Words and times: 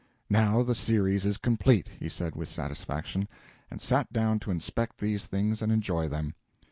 "Now 0.31 0.63
the 0.63 0.73
series 0.73 1.27
is 1.27 1.37
complete," 1.37 1.87
he 1.99 2.09
said 2.09 2.35
with 2.35 2.49
satisfaction, 2.49 3.27
and 3.69 3.79
sat 3.79 4.11
down 4.11 4.39
to 4.39 4.49
inspect 4.49 4.97
these 4.97 5.27
things 5.27 5.61
and 5.61 5.71
enjoy 5.71 6.07
them. 6.07 6.33